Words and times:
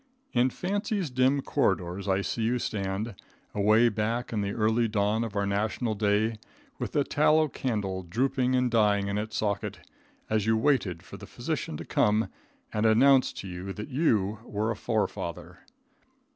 In 0.33 0.49
fancy's 0.49 1.11
dim 1.11 1.43
corridors 1.43 2.07
I 2.07 2.21
see 2.21 2.41
you 2.41 2.57
stand, 2.57 3.13
away 3.53 3.87
back 3.87 4.33
in 4.33 4.41
the 4.41 4.51
early 4.55 4.87
dawn 4.87 5.23
of 5.23 5.35
our 5.35 5.45
national 5.45 5.93
day, 5.93 6.39
with 6.79 6.93
the 6.93 7.03
tallow 7.03 7.47
candle 7.47 8.01
drooping 8.01 8.55
and 8.55 8.71
dying 8.71 9.09
in 9.09 9.19
its 9.19 9.37
socket, 9.37 9.79
as 10.27 10.47
you 10.47 10.57
waited 10.57 11.03
for 11.03 11.17
the 11.17 11.27
physician 11.27 11.77
to 11.77 11.85
come 11.85 12.29
and 12.73 12.87
announce 12.87 13.31
to 13.33 13.47
you 13.47 13.73
that 13.73 13.89
you 13.89 14.39
were 14.43 14.71
a 14.71 14.75
forefather. 14.75 15.59